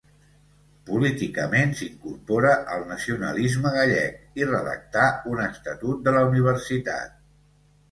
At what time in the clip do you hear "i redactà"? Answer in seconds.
4.43-5.05